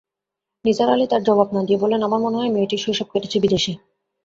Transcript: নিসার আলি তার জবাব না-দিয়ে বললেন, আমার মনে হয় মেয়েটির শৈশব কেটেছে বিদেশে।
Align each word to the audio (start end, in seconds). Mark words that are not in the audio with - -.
নিসার 0.65 0.89
আলি 0.89 1.05
তার 1.07 1.21
জবাব 1.23 1.49
না-দিয়ে 1.55 1.81
বললেন, 1.83 2.01
আমার 2.03 2.19
মনে 2.21 2.37
হয় 2.37 2.51
মেয়েটির 2.51 2.83
শৈশব 2.83 3.07
কেটেছে 3.11 3.37
বিদেশে। 3.39 3.73